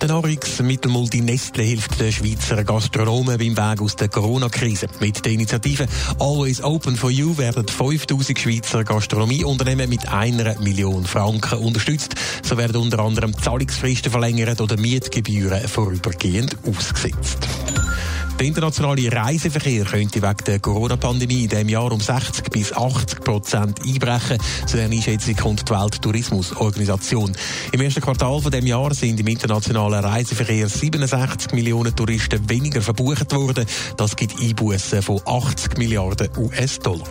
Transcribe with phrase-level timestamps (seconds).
[0.00, 4.88] Der Nahrungsmittelmulti Nestle hilft den Schweizer Gastronomen beim Weg aus der Corona-Krise.
[5.00, 5.86] Mit der Initiative
[6.18, 12.14] Always Open for You werden 5000 Schweizer Gastronomieunternehmen mit einer Million Franken unterstützt.
[12.42, 17.45] So werden unter anderem Zahlungsfristen verlängert oder Mietgebühren vorübergehend ausgesetzt.
[18.38, 23.80] Der internationale Reiseverkehr könnte wegen der Corona-Pandemie in diesem Jahr um 60 bis 80 Prozent
[23.82, 24.36] einbrechen.
[24.66, 27.32] Zu der Einschätzung kommt die Welttourismusorganisation.
[27.72, 33.34] Im ersten Quartal von dem Jahr sind im internationalen Reiseverkehr 67 Millionen Touristen weniger verbucht
[33.34, 33.64] worden.
[33.96, 37.08] Das gibt Einbußen von 80 Milliarden US-Dollar.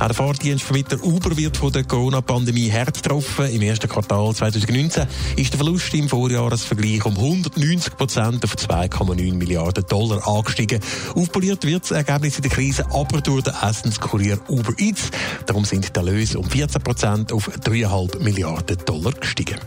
[0.00, 3.46] Auch der Fahrdienstvermittler Uber wird von der Corona-Pandemie hart getroffen.
[3.46, 9.84] Im ersten Quartal 2019 ist der Verlust im Vorjahresvergleich um 190 Prozent auf 2,9 Milliarden
[9.88, 10.80] Dollar angestiegen.
[11.16, 15.10] Aufpoliert wird das Ergebnis in der Krise aber durch den Essenskurier Uber Eats.
[15.46, 19.58] Darum sind die Erlöse um 14 Prozent auf 3,5 Milliarden Dollar gestiegen.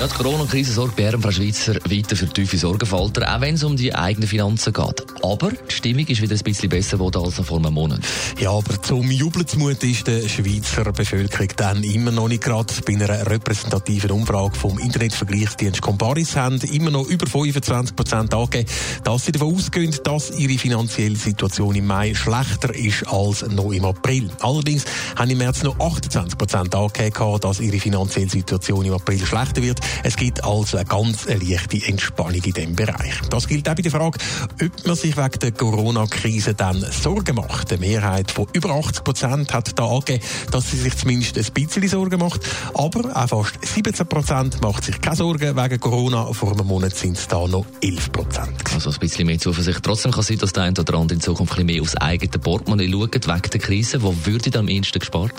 [0.00, 3.76] Ja, die Corona-Krise sorgt bei Frau Schweizer weiter für tiefe Sorgenfalter, auch wenn es um
[3.76, 5.04] die eigenen Finanzen geht.
[5.22, 8.00] Aber die Stimmung ist wieder ein bisschen besser geworden als noch vor einem Monat.
[8.38, 12.72] Ja, aber zum Jubeln zu Mut ist der Schweizer Bevölkerung dann immer noch nicht gerade.
[12.86, 18.70] Bei einer repräsentativen Umfrage vom Internetvergleichsdienst Comparis haben immer noch über 25 Prozent angegeben,
[19.04, 23.84] dass sie davon ausgehen, dass ihre finanzielle Situation im Mai schlechter ist als noch im
[23.84, 24.30] April.
[24.40, 29.60] Allerdings haben im März noch 28 Prozent angegeben, dass ihre finanzielle Situation im April schlechter
[29.60, 29.89] wird.
[30.02, 33.14] Es gibt also eine ganz leichte Entspannung in diesem Bereich.
[33.30, 34.18] Das gilt auch bei der Frage,
[34.62, 37.72] ob man sich wegen der Corona-Krise dann Sorgen macht.
[37.72, 41.88] Eine Mehrheit von über 80 Prozent hat da angegeben, dass sie sich zumindest ein bisschen
[41.88, 42.40] Sorgen macht.
[42.74, 46.32] Aber auch fast 17 Prozent macht sich keine Sorgen wegen Corona.
[46.32, 48.74] Vor einem Monat sind es da noch 11 Prozent.
[48.74, 49.82] Also ein bisschen mehr Zuversicht.
[49.82, 51.96] Trotzdem kann es sein, dass der eine oder andere in Zukunft ein bisschen mehr aufs
[51.96, 54.02] eigene Portemonnaie schaut, wegen der Krise.
[54.02, 55.32] Wo würde am ehesten gespart?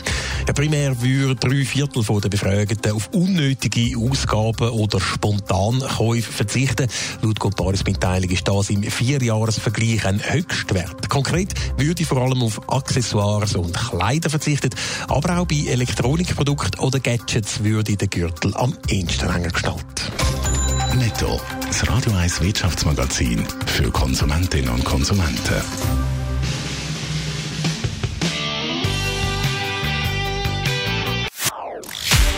[0.48, 6.88] Ja, primär würden drei Viertel der Befragten auf unnötige Ausgaben Ausgaben oder Spontankäufe verzichten.
[7.22, 11.10] Laut Comparis-Mitteilung ist das im Vierjahresvergleich ein Höchstwert.
[11.10, 14.76] Konkret würde vor allem auf Accessoires und Kleider verzichtet,
[15.08, 20.12] aber auch bei Elektronikprodukten oder Gadgets würde der Gürtel am ehesten enger geschnallt.
[20.98, 25.62] Netto, das Radio 1 Wirtschaftsmagazin für Konsumentinnen und Konsumenten.